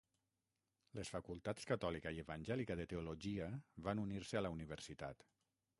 [0.99, 3.53] Les facultats catòlica i evangèlica de teologia
[3.89, 5.29] van unir-se a la universitat.